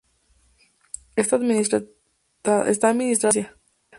[1.15, 1.85] Está administrada
[2.41, 3.55] por Francia.